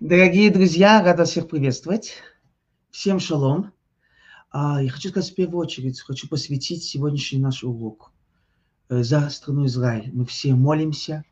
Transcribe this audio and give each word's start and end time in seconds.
Дорогие 0.00 0.50
друзья, 0.50 1.02
рад 1.02 1.16
вас 1.16 1.30
всех 1.30 1.48
приветствовать. 1.48 2.16
Всем 2.90 3.18
шалом. 3.18 3.72
А, 4.50 4.82
я 4.82 4.90
хочу 4.90 5.08
сказать 5.08 5.30
в 5.30 5.34
первую 5.34 5.58
очередь, 5.58 6.02
хочу 6.02 6.28
посвятить 6.28 6.84
сегодняшний 6.84 7.38
наш 7.38 7.64
урок 7.64 8.12
э, 8.90 9.02
за 9.02 9.30
страну 9.30 9.64
Израиль. 9.64 10.10
Мы 10.12 10.26
все 10.26 10.54
молимся, 10.54 11.24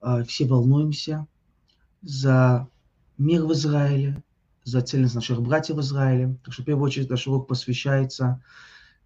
а, 0.00 0.24
все 0.24 0.44
волнуемся 0.44 1.28
за 2.02 2.66
мир 3.16 3.44
в 3.44 3.52
Израиле, 3.52 4.24
за 4.64 4.80
цельность 4.80 5.14
наших 5.14 5.40
братьев 5.40 5.76
в 5.76 5.80
Израиле. 5.80 6.36
Так 6.44 6.52
что 6.52 6.62
в 6.62 6.66
первую 6.66 6.86
очередь 6.86 7.10
наш 7.10 7.28
урок 7.28 7.46
посвящается 7.46 8.42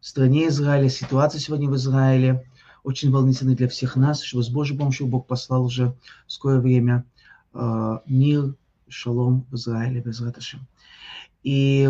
стране 0.00 0.48
Израиля, 0.48 0.88
ситуации 0.88 1.38
сегодня 1.38 1.68
в 1.68 1.76
Израиле. 1.76 2.50
Очень 2.84 3.10
волнительный 3.10 3.54
для 3.54 3.68
всех 3.68 3.96
нас, 3.96 4.22
чтобы 4.22 4.44
с 4.44 4.48
Божьей 4.48 4.78
помощью 4.78 5.08
Бог 5.08 5.26
послал 5.26 5.66
уже 5.66 5.94
в 6.26 6.32
скорое 6.32 6.60
время 6.60 7.04
а, 7.52 8.02
мир, 8.06 8.54
шалом 8.90 9.46
в 9.50 9.54
Израиле, 9.54 10.00
без. 10.00 10.22
И 11.42 11.88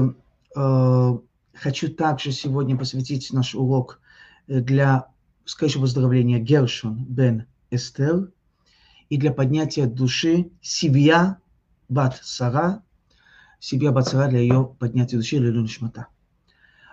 э, 0.56 1.18
хочу 1.54 1.94
также 1.94 2.32
сегодня 2.32 2.76
посвятить 2.76 3.32
наш 3.32 3.54
урок 3.54 4.00
э, 4.46 4.60
для 4.60 5.08
скорейшего 5.44 5.82
выздоровления 5.82 6.38
Гершон 6.38 7.04
бен 7.04 7.46
Эстер 7.70 8.30
и 9.08 9.16
для 9.16 9.32
поднятия 9.32 9.86
души 9.86 10.50
Сибия 10.60 11.38
бат 11.88 12.20
Сара, 12.22 12.82
Сибия 13.58 13.90
бат 13.90 14.08
Сара 14.08 14.28
для 14.28 14.40
ее 14.40 14.76
поднятия 14.78 15.16
души 15.16 15.36
Лилюн 15.36 15.68
Шмата. 15.68 16.08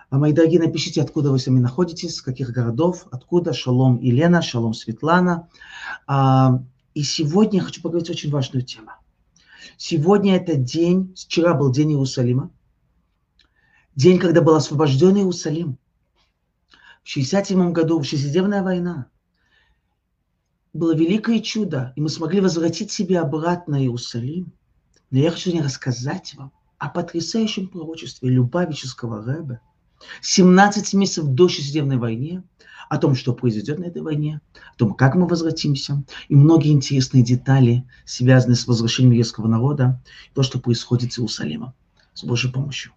А 0.08 0.18
мои 0.18 0.32
дорогие, 0.32 0.60
напишите, 0.60 1.02
откуда 1.02 1.30
вы 1.32 1.38
сами 1.38 1.58
находитесь, 1.58 2.16
с 2.16 2.22
каких 2.22 2.50
городов, 2.50 3.08
откуда. 3.10 3.52
Шалом 3.52 3.98
Елена, 4.00 4.40
шалом 4.40 4.72
Светлана. 4.72 5.48
А, 6.06 6.62
и 6.94 7.02
сегодня 7.02 7.58
я 7.58 7.64
хочу 7.64 7.82
поговорить 7.82 8.08
очень 8.08 8.30
важную 8.30 8.64
тему– 8.64 8.92
Сегодня 9.76 10.36
это 10.36 10.56
день, 10.56 11.14
вчера 11.16 11.54
был 11.54 11.70
день 11.70 11.92
Иерусалима, 11.92 12.50
день, 13.94 14.18
когда 14.18 14.40
был 14.40 14.54
освобожден 14.54 15.16
Иерусалим. 15.16 15.78
В 17.02 17.08
67 17.08 17.72
году, 17.72 17.98
в 18.00 18.04
шестидневная 18.04 18.62
война, 18.62 19.06
было 20.72 20.94
великое 20.94 21.40
чудо, 21.40 21.92
и 21.96 22.00
мы 22.00 22.08
смогли 22.08 22.40
возвратить 22.40 22.90
себе 22.90 23.20
обратно 23.20 23.80
Иерусалим. 23.80 24.52
Но 25.10 25.18
я 25.18 25.30
хочу 25.30 25.62
рассказать 25.62 26.34
вам 26.34 26.52
о 26.78 26.88
потрясающем 26.88 27.68
пророчестве 27.68 28.28
Любавического 28.28 29.22
Рэбе. 29.24 29.60
17 30.20 30.94
месяцев 30.94 31.24
до 31.26 31.48
шестидневной 31.48 31.96
войны– 31.96 32.42
о 32.88 32.98
том, 32.98 33.14
что 33.14 33.32
произойдет 33.32 33.78
на 33.78 33.84
этой 33.84 34.02
войне, 34.02 34.40
о 34.74 34.78
том, 34.78 34.94
как 34.94 35.14
мы 35.14 35.26
возвратимся, 35.26 36.02
и 36.28 36.36
многие 36.36 36.72
интересные 36.72 37.22
детали, 37.22 37.84
связанные 38.04 38.56
с 38.56 38.66
возвращением 38.66 39.12
еврейского 39.12 39.48
народа, 39.48 40.00
то, 40.34 40.42
что 40.42 40.58
происходит 40.58 41.12
с 41.12 41.18
Иерусалимом, 41.18 41.74
с 42.14 42.24
Божьей 42.24 42.52
помощью. 42.52 42.92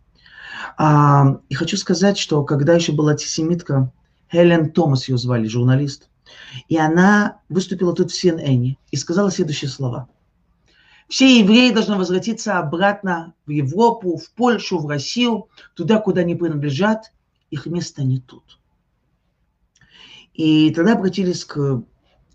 А, 0.77 1.39
и 1.49 1.53
хочу 1.53 1.77
сказать, 1.77 2.17
что 2.17 2.43
когда 2.43 2.73
еще 2.73 2.91
была 2.91 3.11
антисемитка, 3.11 3.91
Хелен 4.31 4.71
Томас 4.71 5.09
ее 5.09 5.17
звали, 5.17 5.47
журналист, 5.47 6.09
и 6.67 6.77
она 6.77 7.39
выступила 7.49 7.95
тут 7.95 8.11
в 8.11 8.23
CNN 8.23 8.75
и 8.91 8.95
сказала 8.95 9.31
следующие 9.31 9.69
слова. 9.69 10.07
Все 11.07 11.39
евреи 11.39 11.71
должны 11.71 11.97
возвратиться 11.97 12.59
обратно 12.59 13.33
в 13.47 13.49
Европу, 13.49 14.15
в 14.17 14.29
Польшу, 14.31 14.77
в 14.77 14.87
Россию, 14.87 15.47
туда, 15.73 15.97
куда 15.99 16.21
они 16.21 16.35
принадлежат. 16.35 17.11
Их 17.49 17.65
место 17.65 18.03
не 18.03 18.19
тут. 18.19 18.59
И 20.33 20.71
тогда 20.71 20.93
обратились 20.93 21.43
к 21.45 21.83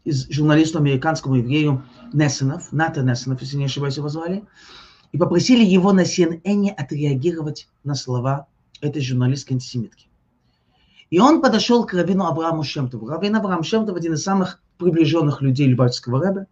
журналисту 0.04 0.78
американскому 0.78 1.36
еврею 1.36 1.84
Нессенов, 2.12 2.72
Ната 2.72 3.02
Нессенов, 3.02 3.40
если 3.40 3.56
не 3.56 3.64
ошибаюсь, 3.64 3.96
его 3.96 4.08
звали, 4.08 4.44
и 5.12 5.18
попросили 5.18 5.64
его 5.64 5.92
на 5.92 6.02
CNN 6.02 6.68
отреагировать 6.68 7.68
на 7.84 7.94
слова 7.94 8.46
этой 8.80 9.00
журналистской 9.00 9.54
антисемитки. 9.54 10.08
И 11.10 11.18
он 11.18 11.40
подошел 11.40 11.86
к 11.86 11.94
раввину 11.94 12.24
Аврааму 12.24 12.64
Шемтову. 12.64 13.06
Раввин 13.06 13.36
Авраам 13.36 13.62
Шемтов 13.62 13.96
один 13.96 14.14
из 14.14 14.22
самых 14.22 14.60
приближенных 14.78 15.42
людей 15.42 15.68
Любавческого 15.68 16.20
Рэбе. 16.20 16.46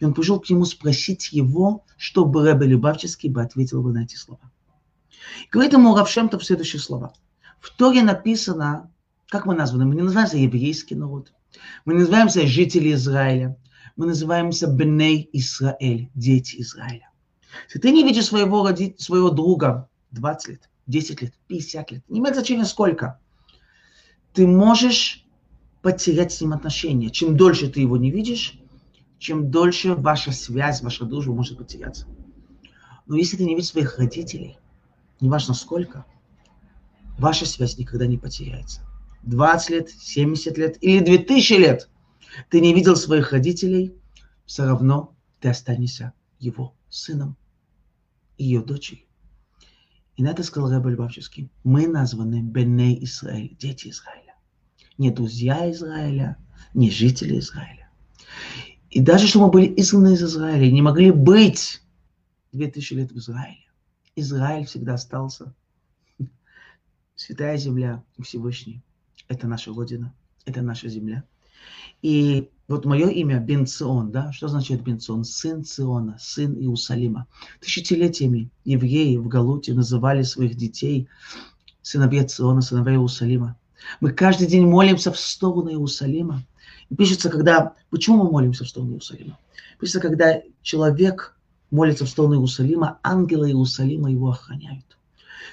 И 0.00 0.04
он 0.04 0.14
пришел 0.14 0.40
к 0.40 0.48
нему 0.48 0.64
спросить 0.64 1.32
его, 1.32 1.84
чтобы 1.96 2.44
Рэбе 2.44 2.66
Любавческий 2.66 3.28
бы 3.28 3.42
ответил 3.42 3.82
бы 3.82 3.92
на 3.92 4.04
эти 4.04 4.16
слова. 4.16 4.40
И 5.44 5.48
говорит 5.50 5.72
ему 5.72 5.94
Рав 5.94 6.08
Шемтов 6.08 6.44
следующие 6.44 6.80
слова. 6.80 7.12
В 7.60 7.70
Торе 7.76 8.02
написано, 8.02 8.90
как 9.28 9.46
мы 9.46 9.54
названы? 9.54 9.84
Мы 9.84 9.94
не 9.94 10.02
называемся 10.02 10.38
еврейский 10.38 10.94
народ. 10.94 11.32
Мы 11.84 11.94
не 11.94 12.00
называемся 12.00 12.46
жители 12.46 12.92
Израиля. 12.94 13.56
Мы 13.96 14.06
называемся 14.06 14.66
Беней 14.66 15.28
Израиль, 15.32 16.10
дети 16.14 16.60
Израиля. 16.60 17.10
Если 17.66 17.80
ты 17.80 17.90
не 17.90 18.04
видишь 18.04 18.26
своего, 18.26 18.66
роди... 18.66 18.94
своего 18.98 19.30
друга 19.30 19.88
20 20.12 20.48
лет, 20.48 20.70
10 20.86 21.22
лет, 21.22 21.34
50 21.48 21.90
лет, 21.90 22.04
не 22.08 22.20
имеет 22.20 22.36
значения 22.36 22.64
сколько, 22.64 23.18
ты 24.32 24.46
можешь 24.46 25.26
потерять 25.82 26.32
с 26.32 26.40
ним 26.40 26.52
отношения. 26.52 27.10
Чем 27.10 27.36
дольше 27.36 27.68
ты 27.68 27.80
его 27.80 27.96
не 27.96 28.10
видишь, 28.10 28.58
чем 29.18 29.50
дольше 29.50 29.94
ваша 29.94 30.32
связь, 30.32 30.80
ваша 30.80 31.04
дружба 31.04 31.34
может 31.34 31.58
потеряться. 31.58 32.06
Но 33.06 33.16
если 33.16 33.36
ты 33.36 33.44
не 33.44 33.54
видишь 33.54 33.70
своих 33.70 33.98
родителей, 33.98 34.58
неважно 35.20 35.54
сколько, 35.54 36.06
ваша 37.18 37.46
связь 37.46 37.78
никогда 37.78 38.06
не 38.06 38.16
потеряется. 38.16 38.87
20 39.28 39.70
лет, 39.70 39.90
70 39.90 40.58
лет 40.58 40.78
или 40.80 41.04
2000 41.04 41.52
лет 41.54 41.90
ты 42.48 42.60
не 42.60 42.72
видел 42.72 42.96
своих 42.96 43.32
родителей, 43.32 43.94
все 44.46 44.64
равно 44.64 45.14
ты 45.40 45.50
останешься 45.50 46.14
его 46.38 46.74
сыном 46.88 47.36
ее 48.38 48.62
дочерью. 48.62 49.04
И 50.16 50.22
на 50.22 50.28
это 50.28 50.42
сказал 50.42 50.70
Рэбе 50.70 50.90
Любавческий. 50.90 51.50
Мы 51.62 51.86
названы 51.86 52.42
Беней 52.42 53.04
Израиль, 53.04 53.56
дети 53.56 53.88
Израиля. 53.88 54.34
Не 54.96 55.10
друзья 55.10 55.70
Израиля, 55.70 56.38
не 56.74 56.90
жители 56.90 57.38
Израиля. 57.38 57.90
И 58.90 59.00
даже 59.00 59.26
что 59.26 59.40
мы 59.40 59.50
были 59.50 59.72
изгнаны 59.78 60.14
из 60.14 60.22
Израиля, 60.22 60.70
не 60.70 60.82
могли 60.82 61.10
быть 61.10 61.82
2000 62.52 62.94
лет 62.94 63.12
в 63.12 63.18
Израиле. 63.18 63.66
Израиль 64.16 64.64
всегда 64.64 64.94
остался. 64.94 65.54
Святая 67.14 67.58
земля 67.58 68.02
Всевышний 68.20 68.82
это 69.28 69.46
наша 69.46 69.72
Родина, 69.72 70.12
это 70.44 70.62
наша 70.62 70.88
земля. 70.88 71.24
И 72.02 72.50
вот 72.66 72.84
мое 72.84 73.08
имя 73.08 73.40
Бенцион, 73.40 74.10
да, 74.10 74.32
что 74.32 74.48
значит 74.48 74.82
Бенцион? 74.82 75.24
Сын 75.24 75.64
Циона, 75.64 76.16
сын 76.20 76.54
Иерусалима. 76.54 77.26
Тысячелетиями 77.60 78.50
евреи 78.64 79.16
в 79.16 79.28
Галуте 79.28 79.74
называли 79.74 80.22
своих 80.22 80.54
детей 80.56 81.08
сыновья 81.82 82.24
Циона, 82.24 82.60
сыновья 82.60 82.92
Иерусалима. 82.92 83.56
Мы 84.00 84.10
каждый 84.12 84.46
день 84.46 84.66
молимся 84.66 85.12
в 85.12 85.18
сторону 85.18 85.70
Иерусалима. 85.70 86.44
И 86.90 86.94
пишется, 86.94 87.30
когда... 87.30 87.74
Почему 87.90 88.24
мы 88.24 88.30
молимся 88.30 88.64
в 88.64 88.68
сторону 88.68 88.92
Иерусалима? 88.92 89.38
Пишется, 89.80 90.00
когда 90.00 90.42
человек 90.62 91.36
молится 91.70 92.04
в 92.04 92.08
сторону 92.08 92.34
Иерусалима, 92.34 92.98
ангелы 93.02 93.48
Иерусалима 93.48 94.10
его 94.10 94.30
охраняют. 94.30 94.98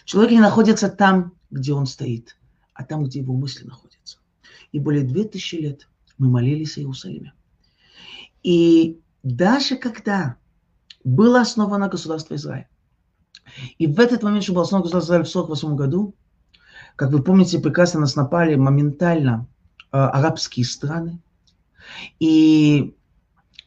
Человек 0.06 0.32
не 0.32 0.40
находится 0.40 0.90
там, 0.90 1.34
где 1.50 1.74
он 1.74 1.88
стоит 1.88 2.36
а 2.76 2.84
там, 2.84 3.06
где 3.06 3.20
его 3.20 3.34
мысли 3.34 3.66
находятся. 3.66 4.20
И 4.72 4.80
более 4.80 5.04
две 5.04 5.24
тысячи 5.24 5.56
лет 5.56 5.88
мы 6.18 6.30
молились 6.30 6.78
о 6.78 6.82
Иерусалиме. 6.82 7.34
И 8.44 9.00
даже 9.24 9.78
когда 9.78 10.36
было 11.04 11.42
основано 11.42 11.88
государство 11.88 12.36
Израиль, 12.36 12.68
и 13.78 13.88
в 13.88 14.00
этот 14.00 14.22
момент, 14.22 14.44
что 14.44 14.54
было 14.54 14.64
основано 14.64 14.84
государство 14.84 15.14
Израиль 15.14 15.26
в 15.26 15.30
1948 15.30 15.76
году, 15.76 16.16
как 16.96 17.12
вы 17.12 17.24
помните, 17.24 17.60
прекрасно 17.60 18.02
нас 18.02 18.16
напали 18.16 18.56
моментально 18.56 19.48
э, 19.92 19.98
арабские 19.98 20.66
страны. 20.66 21.20
И 22.20 22.96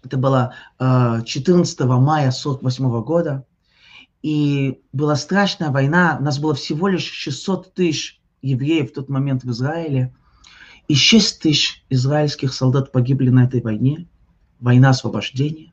это 0.02 0.16
было 0.16 0.54
э, 0.78 1.22
14 1.24 1.80
мая 1.80 2.28
1948 2.28 3.02
года. 3.02 3.44
И 4.22 4.80
была 4.92 5.16
страшная 5.16 5.70
война. 5.70 6.16
У 6.20 6.24
нас 6.24 6.38
было 6.38 6.54
всего 6.54 6.88
лишь 6.88 7.04
600 7.04 7.74
тысяч 7.74 8.17
евреев 8.42 8.90
в 8.90 8.94
тот 8.94 9.08
момент 9.08 9.44
в 9.44 9.50
Израиле, 9.50 10.14
и 10.88 10.94
6 10.94 11.40
тысяч 11.40 11.84
израильских 11.90 12.54
солдат 12.54 12.92
погибли 12.92 13.30
на 13.30 13.44
этой 13.44 13.60
войне, 13.60 14.06
война 14.60 14.90
освобождения. 14.90 15.72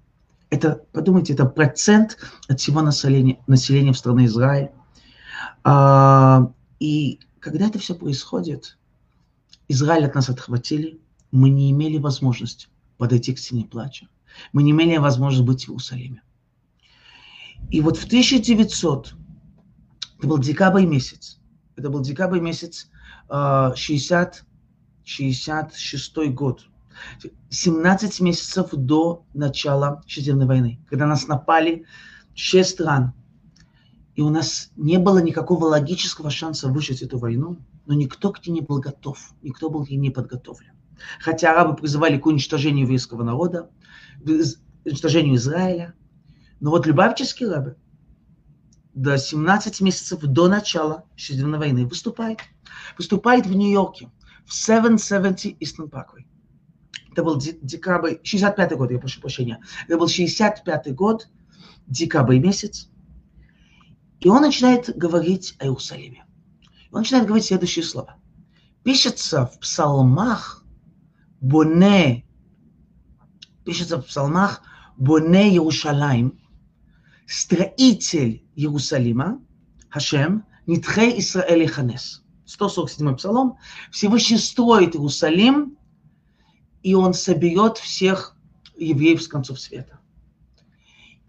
Это, 0.50 0.84
подумайте, 0.92 1.34
это 1.34 1.46
процент 1.46 2.18
от 2.48 2.60
всего 2.60 2.82
населения, 2.82 3.40
населения 3.48 3.94
в 3.94 3.98
стране 3.98 4.26
Израиль. 4.26 4.72
А, 5.64 6.52
и 6.80 7.20
когда 7.40 7.68
это 7.68 7.80
все 7.80 7.96
происходит, 7.96 8.78
Израиль 9.68 10.06
от 10.06 10.16
нас 10.16 10.30
отхватили, 10.30 11.00
мы 11.32 11.50
не 11.50 11.72
имели 11.72 11.98
возможности 11.98 12.68
подойти 12.98 13.34
к 13.34 13.40
стене 13.40 13.66
плача. 13.66 14.08
Мы 14.54 14.64
не 14.64 14.72
имели 14.72 14.98
возможности 14.98 15.46
быть 15.46 15.64
в 15.66 15.70
Иерусалиме. 15.70 16.22
И 17.72 17.82
вот 17.82 17.98
в 17.98 18.06
1900, 18.06 19.16
это 20.18 20.28
был 20.28 20.38
декабрь 20.38 20.86
месяц, 20.86 21.40
это 21.76 21.90
был 21.90 22.02
декабрь 22.02 22.40
месяц 22.40 22.90
60, 23.30 24.46
66 25.04 26.18
год. 26.34 26.68
17 27.50 28.22
месяцев 28.22 28.70
до 28.72 29.26
начала 29.34 30.02
Шестидневной 30.08 30.46
войны, 30.46 30.80
когда 30.90 31.06
нас 31.06 31.28
напали 31.28 31.86
шесть 32.34 32.72
стран, 32.72 33.14
и 34.16 34.22
у 34.22 34.30
нас 34.30 34.72
не 34.78 34.98
было 34.98 35.20
никакого 35.22 35.66
логического 35.66 36.30
шанса 36.30 36.70
выжить 36.70 37.02
эту 37.02 37.18
войну, 37.18 37.58
но 37.86 37.94
никто 37.94 38.32
к 38.32 38.46
ней 38.48 38.54
не 38.54 38.62
был 38.62 38.80
готов, 38.80 39.34
никто 39.42 39.70
был 39.70 39.86
к 39.86 39.90
ней 39.90 39.98
не 39.98 40.10
подготовлен. 40.10 40.72
Хотя 41.20 41.52
арабы 41.52 41.76
призывали 41.76 42.18
к 42.18 42.26
уничтожению 42.26 42.84
еврейского 42.84 43.24
народа, 43.24 43.70
уничтожению 44.86 45.36
Израиля, 45.36 45.94
но 46.62 46.72
вот 46.72 46.88
Любавческий 46.88 47.46
рабы 47.46 47.76
до 48.96 49.18
17 49.18 49.82
месяцев 49.82 50.22
до 50.22 50.48
начала 50.48 51.04
Шестидневной 51.16 51.60
войны 51.60 51.86
выступает. 51.86 52.40
Выступает 52.98 53.46
в 53.46 53.54
Нью-Йорке, 53.54 54.10
в 54.46 54.54
770 54.54 55.62
Eastern 55.62 55.90
Parkway. 55.90 56.26
Это 57.12 57.24
был 57.24 57.38
декабрь, 57.38 58.16
65 58.24 58.78
год, 58.78 58.92
я 58.92 59.00
прошу 59.00 59.22
прощения. 59.22 59.62
Это 59.88 59.98
был 59.98 60.08
65 60.08 60.96
год, 60.96 61.28
декабрь 61.88 62.40
месяц. 62.40 62.90
И 64.22 64.30
он 64.30 64.42
начинает 64.42 64.96
говорить 64.98 65.56
о 65.60 65.66
Иерусалиме. 65.66 66.26
Он 66.92 67.00
начинает 67.00 67.28
говорить 67.28 67.46
следующие 67.46 67.84
слова. 67.84 68.16
Пишется 68.84 69.46
в 69.46 69.60
псалмах 69.60 70.64
Боне, 71.42 72.26
пишется 73.66 73.98
в 73.98 74.06
псалмах 74.06 74.62
Боне 74.98 75.50
Иерушалаим, 75.52 76.40
строитель 77.26 78.44
Иерусалима, 78.56 79.42
Хашем, 79.90 80.46
Нитхе 80.68 81.20
Исраэль 81.20 81.68
Ханес. 81.68 82.24
147 82.46 83.16
псалом. 83.16 83.58
Всевышний 83.92 84.38
строит 84.38 84.96
Иерусалим, 84.96 85.78
и 86.84 86.94
он 86.94 87.14
соберет 87.14 87.78
всех 87.78 88.36
евреев 88.78 89.22
с 89.22 89.28
концов 89.28 89.60
света. 89.60 90.00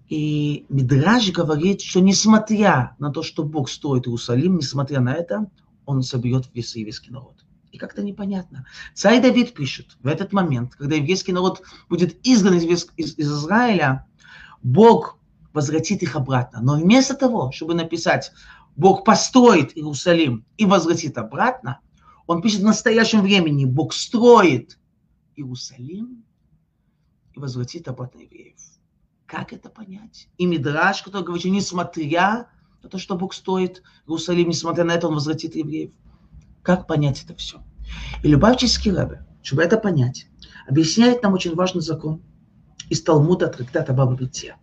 И 0.09 0.67
Мидраж 0.69 1.31
говорит, 1.33 1.81
что 1.81 2.01
несмотря 2.01 2.95
на 2.99 3.11
то, 3.11 3.23
что 3.23 3.43
Бог 3.43 3.69
строит 3.69 4.07
Иерусалим, 4.07 4.59
несмотря 4.59 5.01
на 5.01 5.15
это, 5.15 5.51
он 5.85 6.03
соберет 6.03 6.49
весь 6.55 6.77
еврейский 6.77 7.11
народ. 7.11 7.45
И 7.73 7.79
как-то 7.79 8.03
непонятно. 8.03 8.67
Царь 8.95 9.21
Давид 9.21 9.55
пишет, 9.55 9.97
в 10.03 10.07
этот 10.07 10.33
момент, 10.33 10.75
когда 10.77 10.97
еврейский 10.97 11.33
народ 11.33 11.63
будет 11.89 12.17
изгнан 12.27 12.55
из, 12.55 12.65
из, 12.97 13.19
из 13.19 13.31
Израиля, 13.31 14.07
Бог 14.63 15.19
возвратит 15.57 16.03
их 16.03 16.15
обратно. 16.15 16.61
Но 16.61 16.77
вместо 16.77 17.15
того, 17.15 17.51
чтобы 17.51 17.75
написать 17.75 18.31
Бог 18.77 19.05
построит 19.05 19.77
Иерусалим 19.77 20.45
и 20.59 20.67
возвратит 20.67 21.17
обратно, 21.17 21.81
он 22.27 22.43
пишет 22.43 22.61
в 22.61 22.65
настоящем 22.65 23.23
времени, 23.23 23.65
Бог 23.65 23.95
строит 23.95 24.79
Иерусалим 25.35 26.25
и 27.33 27.41
возвратит 27.41 27.89
обратно 27.89 28.21
евреев. 28.21 28.55
Как 29.25 29.53
это 29.55 29.71
понять? 29.71 30.29
И 30.37 30.45
Мидраш, 30.47 31.03
который 31.03 31.25
говорит, 31.25 31.41
что 31.41 31.51
несмотря 31.51 32.49
на 32.83 32.89
то, 32.91 32.99
что 32.99 33.17
Бог 33.17 33.33
строит 33.33 33.83
Иерусалим, 34.07 34.51
несмотря 34.51 34.85
на 34.85 34.93
это, 34.93 35.09
он 35.09 35.15
возвратит 35.15 35.57
евреев. 35.57 35.93
Как 36.63 36.87
понять 36.87 37.25
это 37.25 37.35
все? 37.35 37.63
И 38.23 38.29
Любавческий 38.29 38.93
Рэбе, 38.93 39.27
чтобы 39.43 39.63
это 39.63 39.79
понять, 39.79 40.27
объясняет 40.69 41.23
нам 41.23 41.33
очень 41.33 41.55
важный 41.55 41.81
закон 41.81 42.21
из 42.91 43.03
Талмуда 43.03 43.49
трактата 43.49 43.95
Баба 43.95 44.15
Бития. 44.15 44.59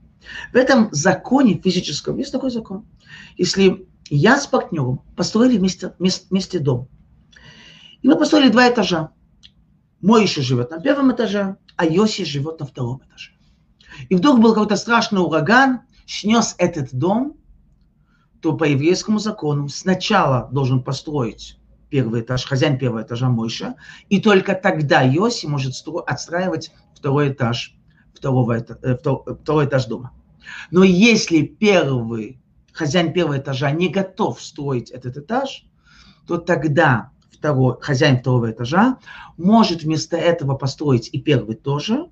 В 0.51 0.55
этом 0.55 0.89
законе 0.91 1.59
физическом 1.61 2.17
есть 2.17 2.31
такой 2.31 2.51
закон. 2.51 2.85
Если 3.37 3.87
я 4.09 4.39
с 4.39 4.47
партнером 4.47 4.99
построили 5.15 5.57
вместе, 5.57 5.93
вместе, 5.99 6.59
дом, 6.59 6.89
и 8.01 8.07
мы 8.07 8.17
построили 8.17 8.49
два 8.49 8.69
этажа. 8.69 9.11
Мой 10.01 10.23
еще 10.23 10.41
живет 10.41 10.71
на 10.71 10.81
первом 10.81 11.13
этаже, 11.13 11.55
а 11.77 11.85
Йоси 11.85 12.25
живет 12.25 12.59
на 12.59 12.65
втором 12.65 13.01
этаже. 13.07 13.31
И 14.09 14.15
вдруг 14.15 14.39
был 14.39 14.53
какой-то 14.53 14.75
страшный 14.75 15.21
ураган, 15.21 15.81
снес 16.05 16.55
этот 16.57 16.93
дом, 16.93 17.37
то 18.41 18.57
по 18.57 18.65
еврейскому 18.65 19.19
закону 19.19 19.69
сначала 19.69 20.49
должен 20.51 20.83
построить 20.83 21.57
первый 21.89 22.21
этаж, 22.21 22.43
хозяин 22.45 22.77
первого 22.77 23.03
этажа 23.03 23.29
Мойша, 23.29 23.75
и 24.09 24.19
только 24.19 24.55
тогда 24.55 25.01
Йоси 25.01 25.45
может 25.45 25.73
отстраивать 26.05 26.71
второй 26.93 27.31
этаж, 27.31 27.77
второго, 28.23 28.53
э, 28.53 28.95
второй 28.95 29.65
этаж 29.65 29.85
дома. 29.85 30.13
Но 30.71 30.85
если 30.85 31.41
первый, 31.41 32.41
хозяин 32.71 33.11
первого 33.11 33.37
этажа 33.37 33.69
не 33.71 33.89
готов 33.89 34.41
строить 34.41 34.91
этот 34.91 35.17
этаж, 35.17 35.65
то 36.25 36.37
тогда 36.37 37.11
второй, 37.29 37.75
хозяин 37.81 38.19
второго 38.19 38.51
этажа 38.51 38.97
может 39.37 39.83
вместо 39.83 40.15
этого 40.15 40.55
построить 40.55 41.09
и 41.11 41.19
первый 41.19 41.57
тоже. 41.57 42.09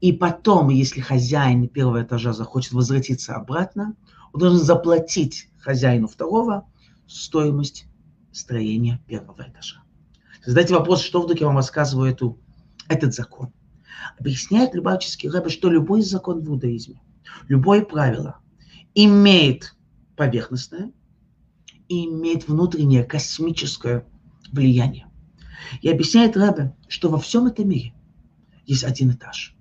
И 0.00 0.12
потом, 0.12 0.70
если 0.70 1.02
хозяин 1.02 1.68
первого 1.68 2.02
этажа 2.02 2.32
захочет 2.32 2.72
возвратиться 2.72 3.34
обратно, 3.34 3.94
он 4.32 4.40
должен 4.40 4.58
заплатить 4.58 5.50
хозяину 5.60 6.08
второго 6.08 6.66
стоимость 7.06 7.84
строения 8.32 9.02
первого 9.06 9.42
этажа. 9.42 9.82
Задайте 10.46 10.74
вопрос, 10.74 11.02
что 11.02 11.20
вдруг 11.20 11.38
я 11.40 11.46
вам 11.46 11.56
рассказываю 11.56 12.10
эту, 12.10 12.38
этот 12.88 13.14
закон. 13.14 13.52
Объясняет 14.18 14.74
Любавческий 14.74 15.28
Рэбе, 15.28 15.50
что 15.50 15.70
любой 15.70 16.02
закон 16.02 16.40
в 16.40 16.48
иудаизме, 16.48 17.00
любое 17.48 17.84
правило 17.84 18.38
имеет 18.94 19.74
поверхностное 20.16 20.92
и 21.88 22.06
имеет 22.06 22.48
внутреннее 22.48 23.04
космическое 23.04 24.06
влияние. 24.52 25.08
И 25.80 25.88
объясняет 25.88 26.36
Рэбе, 26.36 26.74
что 26.88 27.08
во 27.08 27.18
всем 27.18 27.46
этом 27.46 27.68
мире 27.68 27.94
есть 28.66 28.84
один 28.84 29.10
этаж. 29.10 29.56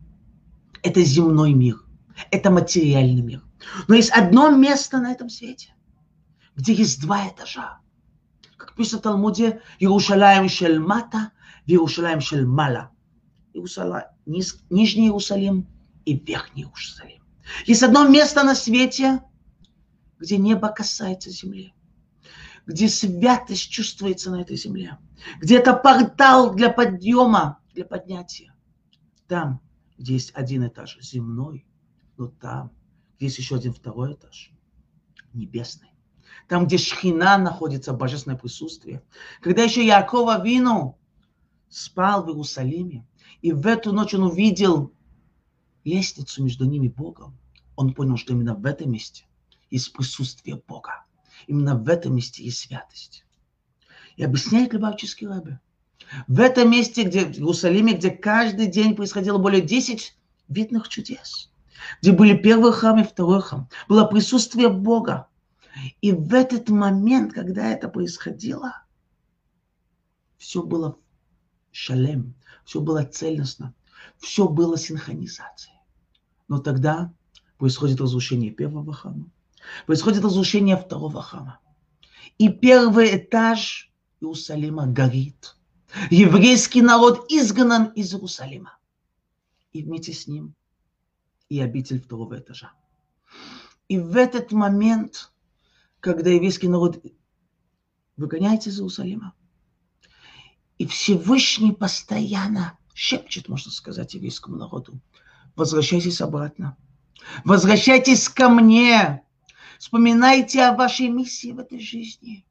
Это 0.83 1.01
земной 1.03 1.53
мир, 1.53 1.83
это 2.31 2.49
материальный 2.51 3.21
мир. 3.21 3.43
Но 3.87 3.95
есть 3.95 4.11
одно 4.11 4.49
место 4.51 4.99
на 4.99 5.11
этом 5.11 5.29
свете, 5.29 5.73
где 6.55 6.73
есть 6.73 7.01
два 7.01 7.27
этажа. 7.27 7.79
Как 8.57 8.75
пишет 8.75 8.99
в 8.99 9.01
Талмуде, 9.01 9.61
Иерушалаем 9.79 10.49
Шельмата, 10.49 11.31
Иерушалаем 11.65 12.21
Шельмала. 12.21 12.90
Иерусалим, 13.53 14.03
низ, 14.25 14.59
Нижний 14.69 15.05
Иерусалим 15.05 15.67
и 16.05 16.17
Верхний 16.17 16.63
Иерусалим. 16.63 17.21
Есть 17.65 17.83
одно 17.83 18.07
место 18.07 18.43
на 18.43 18.55
свете, 18.55 19.23
где 20.19 20.37
небо 20.37 20.69
касается 20.69 21.29
земли, 21.29 21.73
где 22.65 22.87
святость 22.87 23.69
чувствуется 23.69 24.31
на 24.31 24.41
этой 24.41 24.55
земле, 24.55 24.97
где 25.39 25.57
это 25.57 25.73
портал 25.73 26.53
для 26.53 26.71
подъема, 26.71 27.59
для 27.73 27.85
поднятия. 27.85 28.53
Там, 29.27 29.61
где 29.97 30.13
есть 30.13 30.31
один 30.33 30.67
этаж 30.67 30.97
земной, 31.01 31.65
но 32.17 32.27
там, 32.27 32.71
где 33.17 33.25
есть 33.25 33.37
еще 33.37 33.55
один 33.55 33.73
второй 33.73 34.13
этаж, 34.13 34.51
небесный. 35.33 35.89
Там, 36.47 36.65
где 36.65 36.77
шхина 36.77 37.37
находится, 37.37 37.93
божественное 37.93 38.37
присутствие. 38.37 39.03
Когда 39.41 39.63
еще 39.63 39.85
Якова 39.85 40.43
Вину 40.43 40.97
спал 41.69 42.23
в 42.23 42.29
Иерусалиме, 42.29 43.07
и 43.41 43.51
в 43.51 43.65
эту 43.67 43.93
ночь 43.93 44.13
он 44.13 44.23
увидел 44.23 44.91
лестницу 45.83 46.43
между 46.43 46.65
ними 46.65 46.87
Богом. 46.87 47.37
Он 47.75 47.93
понял, 47.93 48.17
что 48.17 48.33
именно 48.33 48.55
в 48.55 48.65
этом 48.65 48.91
месте 48.91 49.25
есть 49.69 49.93
присутствие 49.93 50.61
Бога. 50.67 51.05
Именно 51.47 51.75
в 51.75 51.87
этом 51.87 52.15
месте 52.15 52.43
есть 52.43 52.59
святость. 52.59 53.25
И 54.17 54.23
объясняет 54.23 54.73
Любавческий 54.73 55.27
Рэбе. 55.27 55.59
В 56.27 56.39
этом 56.39 56.69
месте, 56.69 57.03
где, 57.03 57.25
в 57.25 57.31
Иерусалиме, 57.31 57.93
где 57.93 58.11
каждый 58.11 58.67
день 58.67 58.95
происходило 58.95 59.37
более 59.37 59.61
10 59.61 60.15
видных 60.49 60.89
чудес, 60.89 61.51
где 62.01 62.11
были 62.11 62.35
первый 62.37 62.73
храм 62.73 62.99
и 62.99 63.03
второй 63.03 63.41
храм, 63.41 63.69
было 63.87 64.05
присутствие 64.05 64.69
Бога. 64.69 65.27
И 66.01 66.11
в 66.11 66.33
этот 66.33 66.69
момент, 66.69 67.33
когда 67.33 67.71
это 67.71 67.87
происходило, 67.87 68.83
все 70.37 70.61
было 70.61 70.97
шалем, 71.71 72.35
все 72.65 72.81
было 72.81 73.03
целостно, 73.03 73.73
все 74.17 74.47
было 74.47 74.77
синхронизацией. 74.77 75.75
Но 76.47 76.59
тогда 76.59 77.13
происходит 77.57 78.01
разрушение 78.01 78.51
первого 78.51 78.93
храма, 78.93 79.29
происходит 79.85 80.23
разрушение 80.23 80.77
второго 80.77 81.21
храма. 81.21 81.59
И 82.37 82.49
первый 82.49 83.17
этаж 83.17 83.91
Иерусалима 84.19 84.87
горит. 84.87 85.55
Еврейский 86.09 86.81
народ 86.81 87.31
изгнан 87.31 87.85
из 87.93 88.13
Иерусалима. 88.13 88.77
И 89.73 89.83
вместе 89.83 90.13
с 90.13 90.27
ним 90.27 90.55
и 91.49 91.59
обитель 91.59 92.01
второго 92.01 92.39
этажа. 92.39 92.71
И 93.87 93.99
в 93.99 94.15
этот 94.15 94.53
момент, 94.53 95.33
когда 95.99 96.29
еврейский 96.29 96.69
народ 96.69 97.03
выгоняется 98.15 98.69
из 98.69 98.77
Иерусалима, 98.77 99.33
и 100.81 100.85
Всевышний 100.87 101.73
постоянно 101.73 102.75
шепчет, 102.95 103.47
можно 103.47 103.69
сказать, 103.69 104.15
еврейскому 104.15 104.57
народу, 104.57 104.99
возвращайтесь 105.55 106.21
обратно. 106.21 106.75
Возвращайтесь 107.45 108.27
ко 108.27 108.49
мне. 108.49 109.21
Вспоминайте 109.77 110.63
о 110.63 110.75
вашей 110.75 111.07
миссии 111.09 111.51
в 111.51 111.59
этой 111.59 111.79
жизни. 111.79 112.43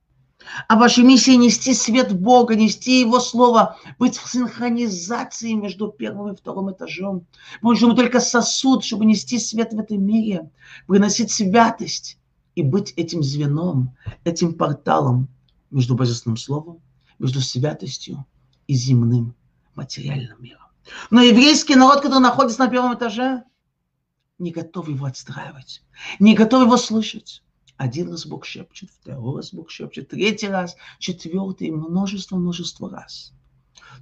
А 0.69 0.77
ваша 0.77 1.03
миссия 1.03 1.37
нести 1.37 1.75
свет 1.75 2.17
Бога, 2.17 2.55
нести 2.55 3.01
Его 3.01 3.19
Слово, 3.19 3.77
быть 3.99 4.17
в 4.17 4.31
синхронизации 4.31 5.55
между 5.55 5.89
первым 5.89 6.33
и 6.33 6.37
вторым 6.37 6.71
этажом. 6.71 7.27
Мы 7.63 7.71
можем 7.71 7.97
только 7.97 8.21
сосуд, 8.21 8.85
чтобы 8.85 9.07
нести 9.07 9.41
свет 9.41 9.73
в 9.73 9.79
этом 9.81 10.05
мире, 10.05 10.49
приносить 10.87 11.33
святость 11.33 12.17
и 12.55 12.63
быть 12.63 12.93
этим 12.93 13.25
звеном, 13.25 13.97
этим 14.23 14.55
порталом 14.55 15.27
между 15.73 15.97
Божественным 15.97 16.37
Словом, 16.37 16.81
между 17.21 17.41
святостью 17.41 18.27
и 18.67 18.75
земным 18.75 19.37
материальным 19.77 20.43
миром. 20.43 20.67
Но 21.11 21.21
еврейский 21.21 21.77
народ, 21.77 22.01
который 22.01 22.23
находится 22.23 22.61
на 22.61 22.69
первом 22.69 22.95
этаже, 22.95 23.45
не 24.39 24.51
готов 24.51 24.89
его 24.89 25.07
отстраивать, 25.07 25.85
не 26.19 26.35
готов 26.35 26.65
его 26.65 26.77
слышать. 26.77 27.43
Один 27.77 28.11
раз 28.11 28.27
Бог 28.27 28.45
шепчет, 28.45 28.91
второй 28.91 29.37
раз 29.37 29.53
Бог 29.53 29.71
шепчет, 29.71 30.09
третий 30.09 30.49
раз, 30.49 30.77
четвертый, 30.99 31.71
множество-множество 31.71 32.91
раз. 32.91 33.33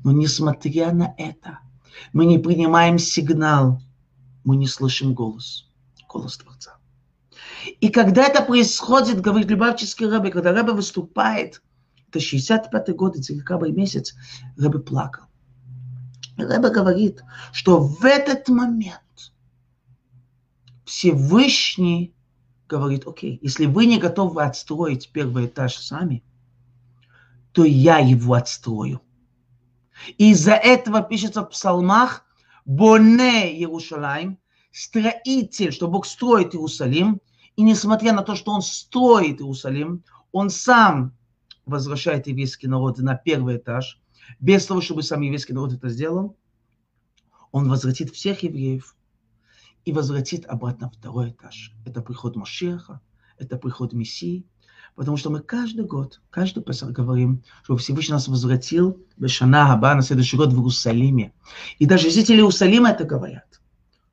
Но 0.04 0.12
несмотря 0.12 0.92
на 0.92 1.14
это, 1.18 1.58
мы 2.12 2.24
не 2.24 2.38
принимаем 2.38 2.98
сигнал, 2.98 3.80
мы 4.44 4.56
не 4.56 4.66
слышим 4.68 5.14
голос, 5.14 5.68
голос 6.08 6.38
Творца. 6.38 6.76
И 7.80 7.88
когда 7.88 8.24
это 8.24 8.42
происходит, 8.42 9.20
говорит 9.20 9.50
Любавческий 9.50 10.06
Рэбе, 10.06 10.30
когда 10.30 10.52
Рэбе 10.52 10.72
выступает, 10.72 11.62
это 12.08 12.18
65-й 12.18 12.92
год, 12.92 13.18
декабрь 13.18 13.70
месяц, 13.70 14.14
Рэбе 14.56 14.78
плакал. 14.78 15.24
Рэбе 16.36 16.70
говорит, 16.70 17.22
что 17.52 17.80
в 17.80 18.04
этот 18.04 18.48
момент 18.48 19.32
Всевышний 20.84 22.14
говорит, 22.68 23.06
окей, 23.06 23.38
если 23.42 23.66
вы 23.66 23.86
не 23.86 23.98
готовы 23.98 24.42
отстроить 24.42 25.10
первый 25.12 25.46
этаж 25.46 25.76
сами, 25.76 26.22
то 27.52 27.64
я 27.64 27.98
его 27.98 28.34
отстрою. 28.34 29.00
И 30.16 30.30
из-за 30.30 30.52
этого 30.52 31.02
пишется 31.02 31.42
в 31.42 31.50
псалмах 31.50 32.24
«Боне 32.64 33.52
Иерушалаем», 33.52 34.38
строитель, 34.70 35.72
что 35.72 35.88
Бог 35.88 36.06
строит 36.06 36.54
Иерусалим, 36.54 37.20
и 37.56 37.62
несмотря 37.62 38.12
на 38.12 38.22
то, 38.22 38.36
что 38.36 38.52
он 38.52 38.62
строит 38.62 39.40
Иерусалим, 39.40 40.04
он 40.30 40.50
сам 40.50 41.17
возвращает 41.68 42.26
еврейский 42.26 42.66
народ 42.66 42.98
на 42.98 43.14
первый 43.14 43.56
этаж, 43.56 44.00
без 44.40 44.66
того, 44.66 44.80
чтобы 44.80 45.02
сам 45.02 45.20
еврейский 45.22 45.52
народ 45.52 45.72
это 45.72 45.88
сделал, 45.88 46.36
он 47.52 47.68
возвратит 47.68 48.10
всех 48.10 48.42
евреев 48.42 48.96
и 49.84 49.92
возвратит 49.92 50.44
обратно 50.46 50.90
второй 50.90 51.30
этаж. 51.30 51.72
Это 51.86 52.02
приход 52.02 52.36
Машеха, 52.36 53.00
это 53.38 53.56
приход 53.56 53.92
Мессии, 53.92 54.44
потому 54.94 55.16
что 55.16 55.30
мы 55.30 55.40
каждый 55.40 55.84
год, 55.86 56.20
каждый 56.30 56.62
Песах 56.62 56.90
говорим, 56.90 57.42
что 57.62 57.76
Всевышний 57.76 58.12
нас 58.12 58.28
возвратил 58.28 58.98
в 59.16 59.28
Шана 59.28 59.66
Хаба 59.66 59.94
на 59.94 60.02
следующий 60.02 60.36
год 60.36 60.52
в 60.52 60.56
Иерусалиме. 60.56 61.32
И 61.78 61.86
даже 61.86 62.10
жители 62.10 62.36
Иерусалима 62.36 62.90
это 62.90 63.04
говорят, 63.04 63.60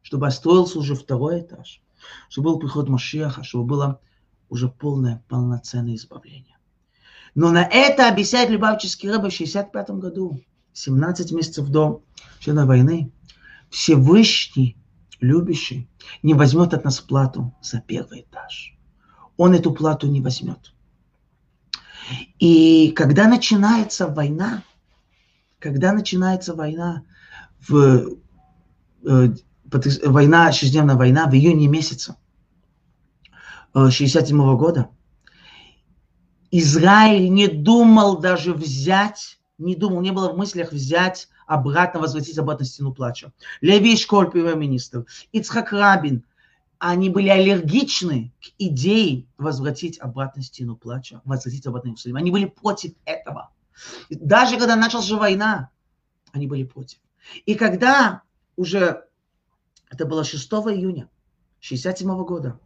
чтобы 0.01 0.27
остроился 0.27 0.79
уже 0.79 0.95
второй 0.95 1.41
этаж, 1.41 1.81
чтобы 2.29 2.51
был 2.51 2.59
приход 2.59 2.87
Машеха, 2.87 3.43
чтобы 3.43 3.65
было 3.65 3.99
уже 4.47 4.69
полное, 4.69 5.23
полноценное 5.27 5.95
избавление. 5.95 6.54
Но 7.35 7.51
на 7.51 7.63
это 7.63 8.07
обещает 8.07 8.49
Любавческий 8.49 9.11
рыба 9.11 9.29
в 9.29 9.33
65 9.33 9.89
году, 9.91 10.41
17 10.73 11.33
месяцев 11.33 11.67
до 11.67 12.01
начала 12.37 12.65
войны, 12.65 13.11
Всевышний 13.69 14.77
любящий 15.19 15.89
не 16.23 16.33
возьмет 16.33 16.73
от 16.73 16.85
нас 16.85 16.99
плату 16.99 17.53
за 17.61 17.81
первый 17.81 18.21
этаж. 18.21 18.77
Он 19.37 19.53
эту 19.53 19.73
плату 19.73 20.07
не 20.07 20.21
возьмет. 20.21 20.73
И 22.39 22.91
когда 22.91 23.27
начинается 23.27 24.07
война, 24.07 24.63
когда 25.59 25.91
начинается 25.91 26.53
война, 26.53 27.03
в, 27.67 28.17
э, 29.03 29.29
война, 30.05 30.51
шестидневная 30.51 30.95
война 30.95 31.27
в 31.27 31.33
июне 31.33 31.67
месяце 31.67 32.15
67 33.73 34.37
э, 34.37 34.55
года, 34.55 34.89
Израиль 36.57 37.29
не 37.29 37.49
думал 37.49 38.19
даже 38.19 38.53
взять, 38.53 39.39
не 39.57 39.75
думал, 39.75 39.99
не 39.99 40.11
было 40.11 40.31
в 40.31 40.37
мыслях 40.37 40.71
взять 40.71 41.27
обратно, 41.47 41.99
возвратить 41.99 42.37
обратно 42.37 42.65
стену 42.65 42.93
плача. 42.93 43.33
Леви 43.59 43.97
Школь, 43.97 44.31
премьер-министр, 44.31 45.05
Ицхак 45.33 45.73
Рабин, 45.73 46.23
они 46.79 47.09
были 47.09 47.27
аллергичны 47.27 48.31
к 48.41 48.53
идее 48.57 49.25
возвратить 49.37 49.99
обратно 49.99 50.41
стену 50.43 50.77
плача, 50.77 51.21
возвратить 51.25 51.67
обратно 51.67 51.89
Иерусалим. 51.89 52.15
Они 52.15 52.31
были 52.31 52.45
против 52.45 52.93
этого. 53.03 53.51
Даже 54.09 54.57
когда 54.57 54.77
началась 54.77 55.07
же 55.07 55.17
война, 55.17 55.71
они 56.31 56.47
были 56.47 56.63
против. 56.63 56.99
И 57.45 57.55
когда 57.55 58.21
уже, 58.55 59.03
это 59.89 60.05
было 60.05 60.23
6 60.23 60.49
июня 60.53 61.09
67 61.59 62.23
года, 62.23 62.57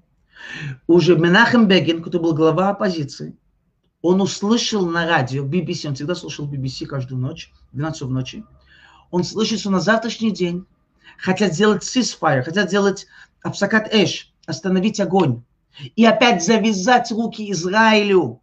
уже 0.86 1.18
Менахем 1.18 1.68
Бегин, 1.68 2.04
который 2.04 2.22
был 2.22 2.36
глава 2.36 2.70
оппозиции, 2.70 3.36
он 4.02 4.22
услышал 4.22 4.86
на 4.86 5.06
радио, 5.06 5.46
BBC, 5.46 5.88
он 5.88 5.96
всегда 5.96 6.16
слушал 6.16 6.48
BBC 6.48 6.86
каждую 6.86 7.20
ночь, 7.20 7.52
12 7.74 8.02
в 8.04 8.10
ночи, 8.12 8.46
он 9.12 9.24
слышит, 9.24 9.60
что 9.60 9.72
на 9.72 9.80
завтрашний 9.80 10.32
день 10.32 10.66
хотят 11.18 11.54
сделать 11.54 11.84
ceasefire, 11.84 12.44
хотят 12.44 12.70
сделать 12.70 13.08
абсакат 13.42 13.94
эш, 13.94 14.34
остановить 14.46 15.00
огонь. 15.00 15.44
И 15.96 16.06
опять 16.06 16.44
завязать 16.44 17.12
руки 17.12 17.52
Израилю. 17.52 18.42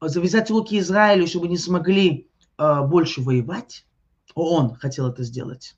Завязать 0.00 0.50
руки 0.50 0.78
Израилю, 0.78 1.26
чтобы 1.26 1.48
не 1.48 1.58
смогли 1.58 2.28
э, 2.58 2.82
больше 2.82 3.20
воевать. 3.20 3.86
Он 4.34 4.74
хотел 4.76 5.08
это 5.08 5.22
сделать. 5.22 5.76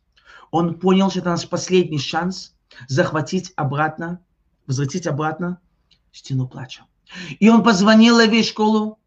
Он 0.51 0.79
понял, 0.79 1.11
что 1.11 1.21
это 1.21 1.31
наш 1.31 1.49
последний 1.49 1.99
шанс 1.99 2.55
захватить 2.89 3.53
обратно, 3.57 4.21
возвратить 4.67 5.07
обратно 5.07 5.61
стену 6.13 6.49
плача. 6.49 6.85
И 7.39 7.49
он 7.49 7.63
позвонил 7.63 8.19
Леви 8.19 8.43
школу, 8.43 8.99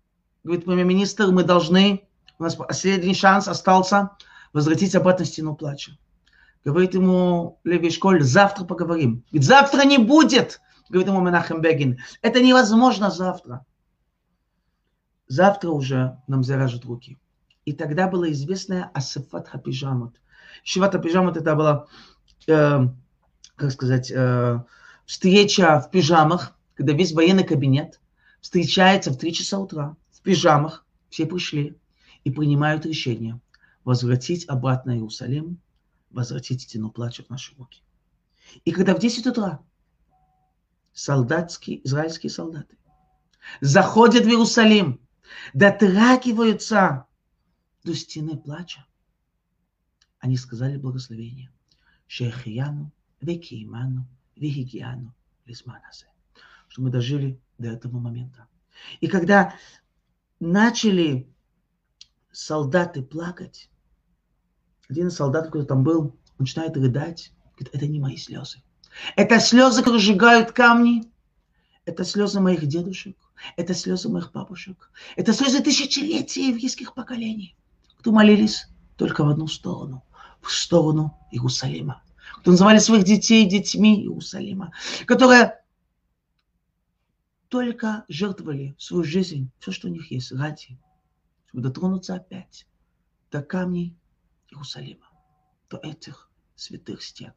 говорит, 0.43 0.65
премьер-министр, 0.65 1.27
мы 1.27 1.43
должны, 1.43 2.07
у 2.37 2.43
нас 2.43 2.55
последний 2.55 3.13
шанс 3.13 3.47
остался, 3.47 4.11
возвратить 4.53 4.95
обратно 4.95 5.25
стену 5.25 5.55
плача. 5.55 5.97
Говорит 6.65 6.93
ему 6.93 7.59
Леви 7.63 7.89
Школь, 7.89 8.21
завтра 8.21 8.65
поговорим. 8.65 9.23
Ведь 9.31 9.45
завтра 9.45 9.85
не 9.85 9.97
будет, 9.97 10.59
говорит 10.89 11.07
ему 11.07 11.21
Менахем 11.21 11.61
Бегин. 11.61 11.99
Это 12.21 12.41
невозможно 12.41 13.11
завтра. 13.11 13.65
Завтра 15.27 15.69
уже 15.69 16.17
нам 16.27 16.43
заражут 16.43 16.85
руки. 16.85 17.17
И 17.63 17.73
тогда 17.73 18.07
было 18.07 18.31
известное 18.31 18.89
Асифат 18.93 19.47
Хапижамот. 19.47 20.15
Шиват 20.63 20.93
Хапижамот 20.93 21.37
это 21.37 21.55
была, 21.55 21.85
э, 22.47 22.79
как 23.55 23.71
сказать, 23.71 24.11
э, 24.11 24.59
встреча 25.05 25.79
в 25.79 25.91
пижамах, 25.91 26.55
когда 26.79 26.93
весь 26.93 27.11
военный 27.11 27.43
кабинет 27.43 27.99
встречается 28.39 29.11
в 29.11 29.17
3 29.17 29.33
часа 29.33 29.59
утра 29.59 29.97
в 30.13 30.21
пижамах, 30.21 30.85
все 31.09 31.25
пришли 31.25 31.77
и 32.23 32.31
принимают 32.31 32.85
решение 32.85 33.41
возвратить 33.83 34.47
обратно 34.47 34.91
Иерусалим, 34.91 35.59
возвратить 36.09 36.61
стену 36.61 36.89
плача 36.89 37.21
в 37.25 37.29
наши 37.29 37.53
руки. 37.57 37.81
И 38.63 38.71
когда 38.71 38.95
в 38.95 38.99
10 38.99 39.27
утра 39.27 39.59
солдатские, 40.93 41.85
израильские 41.85 42.29
солдаты 42.29 42.77
заходят 43.59 44.23
в 44.23 44.29
Иерусалим, 44.29 45.01
дотрагиваются 45.53 47.07
до 47.83 47.93
стены 47.93 48.37
плача, 48.37 48.85
они 50.19 50.37
сказали 50.37 50.77
благословение. 50.77 51.51
Шехияну, 52.07 52.93
векииману, 53.19 54.07
вегигиану, 54.37 55.13
лизманазе. 55.45 56.05
Что 56.69 56.81
мы 56.81 56.89
дожили 56.89 57.39
до 57.57 57.67
этого 57.67 57.99
момента. 57.99 58.47
И 59.01 59.07
когда 59.07 59.53
начали 60.39 61.27
солдаты 62.31 63.01
плакать, 63.01 63.69
один 64.87 65.07
из 65.07 65.15
солдат, 65.15 65.49
кто 65.49 65.63
там 65.63 65.83
был, 65.83 66.15
начинает 66.37 66.75
рыдать. 66.77 67.33
Говорит, 67.57 67.75
это 67.75 67.87
не 67.87 67.99
мои 67.99 68.17
слезы. 68.17 68.63
Это 69.15 69.39
слезы, 69.39 69.81
которые 69.81 70.01
сжигают 70.01 70.51
камни. 70.51 71.11
Это 71.85 72.03
слезы 72.03 72.39
моих 72.39 72.65
дедушек. 72.65 73.17
Это 73.55 73.73
слезы 73.73 74.09
моих 74.09 74.31
бабушек. 74.31 74.91
Это 75.15 75.33
слезы 75.33 75.61
тысячелетий 75.61 76.49
еврейских 76.49 76.93
поколений, 76.93 77.55
кто 77.97 78.11
молились 78.11 78.67
только 78.95 79.23
в 79.23 79.29
одну 79.29 79.47
сторону, 79.47 80.03
в 80.41 80.51
сторону 80.51 81.17
Иерусалима. 81.31 82.03
Кто 82.39 82.51
называли 82.51 82.79
своих 82.79 83.03
детей 83.03 83.45
детьми 83.45 84.01
Иерусалима, 84.01 84.71
которые 85.05 85.58
только 87.49 88.05
жертвовали 88.07 88.75
свою 88.77 89.03
жизнь, 89.03 89.51
все, 89.59 89.71
что 89.71 89.87
у 89.87 89.91
них 89.91 90.11
есть, 90.11 90.31
ради, 90.31 90.79
чтобы 91.47 91.63
дотронуться 91.63 92.15
опять 92.15 92.67
до 93.31 93.41
камней 93.41 93.95
Иерусалима, 94.49 95.09
до 95.69 95.77
этих 95.77 96.29
святых 96.55 97.03
стен. 97.03 97.33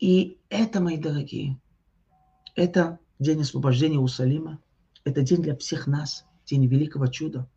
И 0.00 0.38
это, 0.48 0.80
мои 0.80 0.96
дорогие, 0.96 1.60
это 2.54 2.98
день 3.18 3.40
освобождения 3.40 3.96
Иерусалима, 3.96 4.60
это 5.04 5.22
день 5.22 5.42
для 5.42 5.56
всех 5.56 5.86
нас, 5.86 6.24
день 6.44 6.66
великого 6.66 7.06
чуда. 7.06 7.48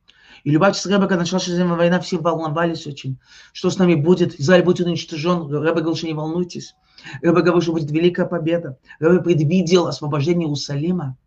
И 0.44 0.52
Любавчик 0.52 0.86
Рэбе, 0.86 1.08
когда 1.08 1.18
началась 1.18 1.44
Шестидневная 1.44 1.78
война, 1.78 2.00
все 2.00 2.18
волновались 2.18 2.88
очень, 2.88 3.20
что 3.54 3.70
с 3.70 3.78
нами 3.78 3.96
будет, 3.96 4.40
Израиль 4.40 4.64
будет 4.64 4.88
уничтожен. 4.88 5.48
Рэбе 5.52 5.82
говорил, 5.82 5.96
что 5.96 6.08
не 6.08 6.14
волнуйтесь. 6.14 6.76
Рэбе 7.22 7.42
говорил, 7.42 7.62
что 7.62 7.74
будет 7.74 7.92
великая 7.92 8.26
победа. 8.26 8.78
Рэбе 9.00 9.22
предвидел 9.22 9.88
освобождение 9.88 10.46
Иерусалима. 10.46 11.18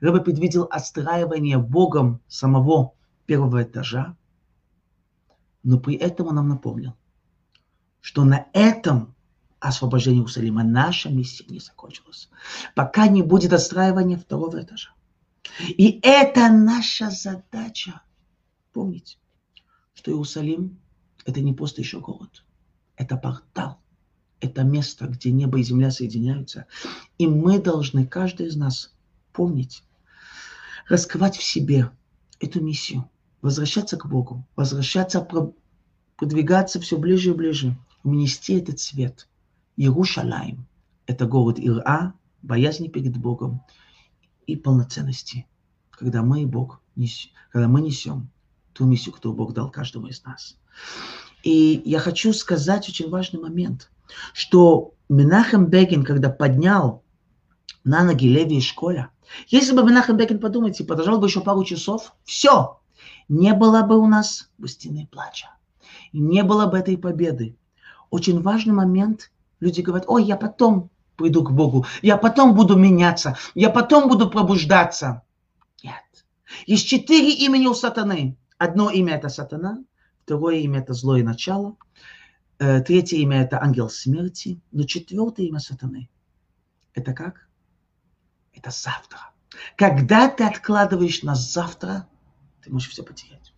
Рэбе 0.00 0.20
предвидел 0.20 0.68
отстраивание 0.70 1.58
Богом 1.58 2.20
самого 2.28 2.94
первого 3.26 3.62
этажа. 3.62 4.16
Но 5.62 5.78
при 5.78 5.96
этом 5.96 6.28
он 6.28 6.36
нам 6.36 6.48
напомнил, 6.48 6.94
что 8.00 8.24
на 8.24 8.46
этом 8.52 9.14
освобождение 9.58 10.20
Иерусалима 10.20 10.62
наша 10.62 11.10
миссия 11.10 11.44
не 11.48 11.58
закончилась, 11.58 12.28
пока 12.74 13.08
не 13.08 13.22
будет 13.22 13.52
отстраивания 13.52 14.16
второго 14.16 14.62
этажа. 14.62 14.90
И 15.60 15.98
это 16.02 16.50
наша 16.50 17.10
задача. 17.10 18.02
Помните, 18.72 19.16
что 19.94 20.10
Иерусалим– 20.10 20.78
это 21.24 21.40
не 21.40 21.52
просто 21.52 21.80
еще 21.80 22.00
город, 22.00 22.44
это 22.96 23.16
портал, 23.16 23.80
это 24.40 24.62
место, 24.62 25.06
где 25.06 25.32
небо 25.32 25.58
и 25.58 25.62
земля 25.62 25.90
соединяются. 25.90 26.66
И 27.18 27.26
мы 27.26 27.58
должны, 27.58 28.06
каждый 28.06 28.46
из 28.46 28.56
нас, 28.56 28.94
помнить, 29.36 29.84
раскрывать 30.88 31.36
в 31.36 31.42
себе 31.42 31.90
эту 32.40 32.62
миссию, 32.62 33.08
возвращаться 33.42 33.96
к 33.96 34.06
Богу, 34.06 34.46
возвращаться, 34.56 35.26
продвигаться 36.16 36.80
все 36.80 36.96
ближе 36.96 37.30
и 37.30 37.34
ближе, 37.34 37.76
внести 38.02 38.58
этот 38.58 38.80
свет. 38.80 39.28
Иерушалаем– 39.76 40.66
это 41.06 41.26
город 41.26 41.58
Ира, 41.58 42.14
боязни 42.42 42.88
перед 42.88 43.16
Богом 43.16 43.62
и 44.46 44.56
полноценности, 44.56 45.46
когда 45.90 46.22
мы 46.22 46.42
и 46.42 46.46
Бог 46.46 46.80
несем, 46.94 47.32
когда 47.50 47.68
мы 47.68 47.80
несем 47.82 48.30
ту 48.72 48.86
миссию, 48.86 49.14
которую 49.14 49.36
Бог 49.36 49.52
дал 49.52 49.70
каждому 49.70 50.06
из 50.06 50.24
нас. 50.24 50.56
И 51.42 51.82
я 51.84 51.98
хочу 51.98 52.32
сказать 52.32 52.88
очень 52.88 53.10
важный 53.10 53.40
момент, 53.40 53.90
что 54.32 54.94
Менахем 55.08 55.66
Бегин, 55.66 56.04
когда 56.04 56.30
поднял 56.30 57.04
на 57.84 58.02
ноги 58.02 58.28
Леви 58.28 58.58
и 58.58 58.60
Школя, 58.60 59.10
если 59.48 59.74
бы 59.74 59.82
Менахем 59.82 60.16
Бекин, 60.16 60.38
подумайте, 60.38 60.84
подождал 60.84 61.18
бы 61.18 61.26
еще 61.26 61.40
пару 61.40 61.64
часов, 61.64 62.14
все, 62.24 62.80
не 63.28 63.52
было 63.54 63.82
бы 63.82 63.98
у 63.98 64.06
нас 64.06 64.50
пустины 64.58 65.08
плача. 65.10 65.48
Не 66.12 66.42
было 66.42 66.66
бы 66.66 66.78
этой 66.78 66.96
победы. 66.96 67.56
Очень 68.10 68.40
важный 68.40 68.72
момент. 68.72 69.30
Люди 69.60 69.80
говорят, 69.80 70.08
ой, 70.08 70.24
я 70.24 70.36
потом 70.36 70.90
приду 71.16 71.42
к 71.42 71.50
Богу, 71.50 71.86
я 72.02 72.18
потом 72.18 72.54
буду 72.54 72.76
меняться, 72.76 73.36
я 73.54 73.70
потом 73.70 74.08
буду 74.08 74.28
пробуждаться. 74.28 75.22
Нет. 75.82 75.94
Есть 76.66 76.86
четыре 76.86 77.32
имени 77.32 77.66
у 77.66 77.74
сатаны. 77.74 78.36
Одно 78.58 78.90
имя 78.90 79.14
это 79.14 79.28
сатана, 79.28 79.82
второе 80.24 80.56
имя 80.56 80.80
это 80.80 80.92
злое 80.92 81.22
начало, 81.22 81.76
э, 82.58 82.80
третье 82.80 83.16
имя 83.16 83.42
это 83.42 83.62
ангел 83.62 83.88
смерти, 83.88 84.60
но 84.72 84.84
четвертое 84.84 85.46
имя 85.46 85.58
сатаны 85.58 86.08
это 86.96 87.12
как? 87.12 87.46
Это 88.56 88.70
завтра. 88.70 89.18
Когда 89.76 90.28
ты 90.28 90.44
откладываешь 90.44 91.22
на 91.22 91.34
завтра, 91.34 92.08
ты 92.62 92.72
можешь 92.72 92.90
все 92.90 93.02
потерять. 93.02 93.52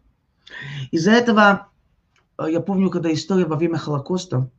Из-за 0.90 1.12
этого, 1.12 1.69
э, 2.38 2.47
я 2.50 2.61
помню, 2.61 2.90
когда 2.90 3.12
история 3.12 3.47
во 3.47 3.57
время 3.57 3.78
Холокоста 3.78 4.50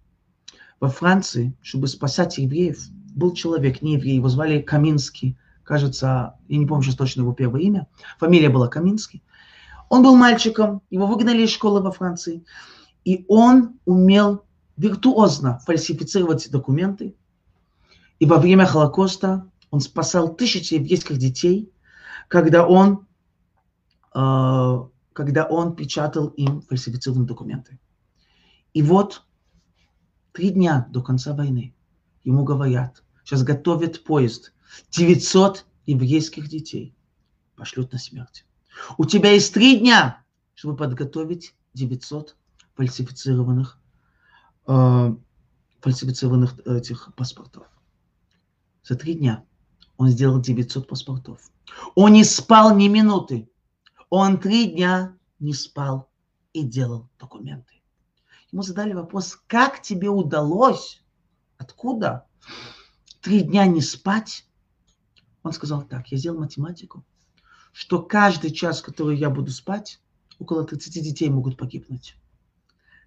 во 0.80 0.90
Франции, 0.90 1.54
чтобы 1.62 1.88
спасать 1.88 2.38
евреев, 2.38 2.88
был 3.16 3.34
человек, 3.34 3.82
не 3.82 3.94
еврей, 3.94 4.16
его 4.16 4.30
звали 4.30 4.62
Каминский, 4.62 5.38
кажется, 5.64 6.36
я 6.48 6.58
не 6.58 6.66
помню 6.66 6.84
сейчас 6.84 6.96
точно 6.96 7.22
его 7.22 7.34
первое 7.34 7.62
имя, 7.62 7.88
фамилия 8.18 8.50
была 8.50 8.68
Каминский. 8.68 9.24
Он 9.90 10.04
был 10.04 10.16
мальчиком, 10.16 10.82
его 10.90 11.06
выгнали 11.08 11.44
из 11.44 11.50
школы 11.50 11.82
во 11.82 11.92
Франции, 11.92 12.44
и 13.04 13.26
он 13.28 13.80
умел 13.86 14.46
виртуозно 14.78 15.60
фальсифицировать 15.66 16.50
документы. 16.52 17.16
И 18.20 18.26
во 18.26 18.38
время 18.38 18.66
Холокоста 18.66 19.49
он 19.72 19.82
спасал 19.82 20.36
тысячи 20.36 20.76
еврейских 20.76 21.18
детей, 21.18 21.72
когда 22.28 22.68
он, 22.68 23.08
э, 24.14 24.78
когда 25.14 25.46
он 25.46 25.76
печатал 25.76 26.28
им 26.30 26.62
фальсифицированные 26.62 27.28
документы. 27.28 27.80
И 28.74 28.82
вот 28.82 29.24
три 30.32 30.52
дня 30.52 30.88
до 30.90 31.02
конца 31.02 31.36
войны 31.36 31.76
ему 32.24 32.44
говорят, 32.44 33.04
сейчас 33.24 33.44
готовят 33.44 34.04
поезд, 34.04 34.54
900 34.92 35.66
еврейских 35.86 36.48
детей 36.48 36.96
пошлют 37.56 37.92
на 37.92 38.00
смерть. 38.00 38.46
У 38.98 39.06
тебя 39.06 39.32
есть 39.32 39.54
три 39.54 39.80
дня, 39.80 40.24
чтобы 40.54 40.78
подготовить 40.78 41.56
900 41.74 42.36
фальсифицированных, 42.76 43.80
э, 44.68 45.16
фальсифицированных 45.82 46.60
этих 46.66 47.14
паспортов. 47.16 47.68
За 48.84 48.96
три 48.96 49.16
дня 49.16 49.44
он 50.00 50.08
сделал 50.08 50.40
900 50.40 50.88
паспортов. 50.88 51.52
Он 51.94 52.14
не 52.14 52.24
спал 52.24 52.74
ни 52.74 52.88
минуты. 52.88 53.50
Он 54.10 54.40
три 54.40 54.72
дня 54.72 55.18
не 55.40 55.54
спал 55.54 56.10
и 56.54 56.64
делал 56.64 57.10
документы. 57.20 57.82
Ему 58.54 58.64
задали 58.64 58.94
вопрос, 58.94 59.38
как 59.48 59.82
тебе 59.82 60.08
удалось, 60.10 61.04
откуда 61.58 62.26
три 63.20 63.42
дня 63.42 63.66
не 63.66 63.82
спать? 63.82 64.46
Он 65.44 65.52
сказал 65.52 65.84
так, 65.84 66.08
я 66.08 66.18
сделал 66.18 66.40
математику, 66.40 67.04
что 67.74 68.02
каждый 68.02 68.52
час, 68.52 68.82
который 68.82 69.18
я 69.18 69.30
буду 69.30 69.52
спать, 69.52 70.00
около 70.40 70.64
30 70.64 71.04
детей 71.04 71.30
могут 71.30 71.58
погибнуть. 71.58 72.16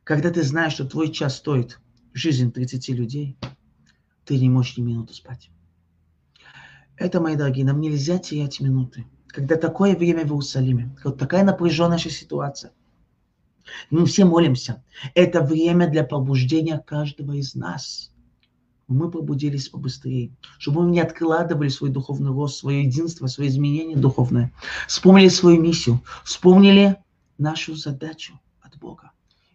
Когда 0.04 0.30
ты 0.30 0.42
знаешь, 0.42 0.74
что 0.74 0.86
твой 0.86 1.10
час 1.10 1.36
стоит 1.36 1.80
жизнь 2.12 2.52
30 2.52 2.90
людей, 2.90 3.38
ты 4.26 4.38
не 4.38 4.50
можешь 4.50 4.76
ни 4.76 4.82
минуты 4.82 5.14
спать. 5.14 5.51
Это, 7.02 7.20
мои 7.20 7.34
дорогие, 7.34 7.64
нам 7.64 7.80
нельзя 7.80 8.18
терять 8.18 8.60
минуты. 8.60 9.04
Когда 9.26 9.56
такое 9.56 9.96
время 9.96 10.20
в 10.22 10.26
Иерусалиме, 10.26 10.96
вот 11.02 11.18
такая 11.18 11.42
напряженная 11.42 11.98
ситуация, 11.98 12.70
мы 13.90 14.06
все 14.06 14.24
молимся. 14.24 14.84
Это 15.16 15.40
время 15.40 15.88
для 15.90 16.04
пробуждения 16.04 16.78
каждого 16.78 17.32
из 17.32 17.56
нас. 17.56 18.12
Мы 18.86 19.10
пробудились 19.10 19.68
побыстрее, 19.68 20.30
чтобы 20.58 20.84
мы 20.84 20.92
не 20.92 21.00
откладывали 21.00 21.70
свой 21.70 21.90
духовный 21.90 22.30
рост, 22.30 22.58
свое 22.58 22.84
единство, 22.84 23.26
свое 23.26 23.50
изменение 23.50 23.96
духовное. 23.96 24.52
Вспомнили 24.86 25.28
свою 25.28 25.60
миссию, 25.60 26.00
вспомнили 26.22 26.98
нашу 27.36 27.74
задачу 27.74 28.38
от 28.60 28.78
Бога. 28.78 29.10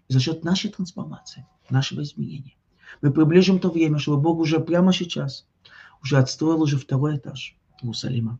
И 0.10 0.13
за 0.13 0.19
счет 0.19 0.43
нашей 0.43 0.69
трансформации, 0.69 1.45
нашего 1.69 2.01
изменения, 2.01 2.57
мы 3.01 3.13
приближим 3.13 3.60
то 3.60 3.69
время, 3.69 3.99
чтобы 3.99 4.21
Бог 4.21 4.39
уже 4.39 4.60
прямо 4.60 4.91
сейчас– 4.91 5.47
уже 6.01 6.17
отстроил 6.17 6.62
уже 6.62 6.77
второй 6.77 7.17
этаж 7.17 7.55
Иерусалима. 7.81 8.39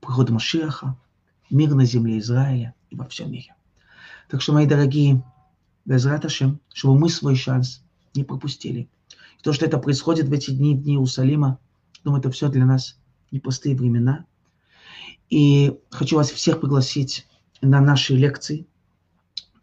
Приход 0.00 0.30
Машиаха, 0.30 0.96
мир 1.50 1.74
на 1.74 1.84
земле 1.84 2.18
Израиля 2.18 2.74
и 2.90 2.96
во 2.96 3.06
всем 3.06 3.32
мире. 3.32 3.54
Так 4.28 4.42
что, 4.42 4.52
мои 4.52 4.66
дорогие, 4.66 5.22
Безрат 5.84 6.24
Ашем, 6.24 6.60
чтобы 6.72 6.98
мы 6.98 7.08
свой 7.08 7.34
шанс 7.34 7.82
не 8.14 8.24
пропустили. 8.24 8.88
И 9.38 9.42
то, 9.42 9.52
что 9.52 9.64
это 9.64 9.78
происходит 9.78 10.28
в 10.28 10.32
эти 10.32 10.50
дни, 10.50 10.76
дни 10.76 10.94
Иерусалима, 10.94 11.58
думаю, 12.04 12.20
это 12.20 12.30
все 12.30 12.48
для 12.48 12.66
нас 12.66 12.98
непростые 13.30 13.74
времена. 13.74 14.26
И 15.30 15.78
хочу 15.90 16.16
вас 16.16 16.30
всех 16.30 16.60
пригласить 16.60 17.26
на 17.60 17.80
наши 17.80 18.14
лекции, 18.14 18.66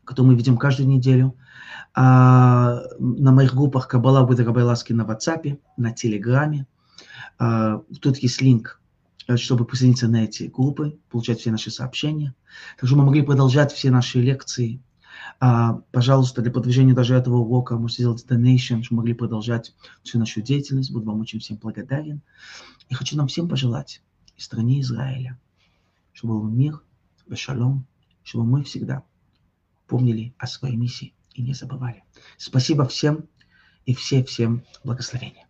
которые 0.04 0.32
мы 0.32 0.38
видим 0.38 0.58
каждую 0.58 0.90
неделю, 0.90 1.36
а, 1.94 2.82
на 3.00 3.32
моих 3.32 3.54
группах 3.54 3.88
Кабала 3.88 4.26
Будерабай 4.26 4.64
Ласки 4.64 4.94
на 4.94 5.04
WhatsApp, 5.04 5.60
на 5.78 5.92
Телеграме, 5.92 6.68
тут 7.38 8.18
есть 8.18 8.42
линк, 8.42 8.82
э, 9.28 9.38
чтобы 9.38 9.66
присоединиться 9.66 10.08
на 10.08 10.24
эти 10.24 10.44
группы, 10.44 10.98
получать 11.10 11.40
все 11.40 11.52
наши 11.52 11.72
сообщения. 11.72 12.34
Также 12.80 12.96
мы 12.96 13.06
могли 13.06 13.22
продолжать 13.22 13.72
все 13.72 13.92
наши 13.92 14.20
лекции. 14.20 14.82
А, 15.40 15.82
пожалуйста, 15.92 16.42
для 16.42 16.52
продвижения 16.52 16.94
даже 16.94 17.16
этого 17.16 17.38
урока 17.38 17.78
можете 17.78 18.04
сделать 18.04 18.26
donation, 18.28 18.84
чтобы 18.84 19.02
могли 19.02 19.14
продолжать 19.14 19.74
всю 20.04 20.20
нашу 20.20 20.42
деятельность. 20.42 20.92
Буду 20.92 21.06
вам 21.06 21.22
очень 21.22 21.40
всем 21.40 21.58
благодарен. 21.58 22.22
И 22.90 22.94
хочу 22.94 23.18
нам 23.18 23.28
всем 23.28 23.50
пожелать 23.50 24.02
и 24.38 24.42
стране 24.42 24.82
Израиля, 24.82 25.40
чтобы 26.14 26.40
был 26.40 26.50
мир, 26.50 26.82
шалом, 27.34 27.86
чтобы 28.24 28.46
мы 28.46 28.64
всегда 28.64 29.04
помнили 29.88 30.34
о 30.38 30.48
своей 30.48 30.76
миссии 30.76 31.14
и 31.34 31.42
не 31.42 31.54
забывали. 31.54 32.04
Спасибо 32.38 32.86
всем 32.86 33.26
и 33.86 33.94
все 33.94 34.24
всем 34.24 34.64
благословения. 34.84 35.45